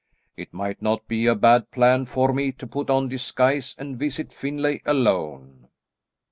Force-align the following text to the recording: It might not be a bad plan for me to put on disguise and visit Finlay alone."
It 0.35 0.51
might 0.51 0.81
not 0.81 1.07
be 1.07 1.27
a 1.27 1.35
bad 1.35 1.69
plan 1.69 2.07
for 2.07 2.33
me 2.33 2.51
to 2.53 2.65
put 2.65 2.89
on 2.89 3.07
disguise 3.07 3.75
and 3.77 3.99
visit 3.99 4.33
Finlay 4.33 4.81
alone." 4.83 5.67